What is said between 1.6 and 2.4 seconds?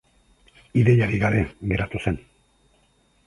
geratu zen.